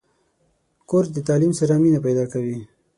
[0.89, 2.59] کورس د تعلیم سره مینه پیدا کوي.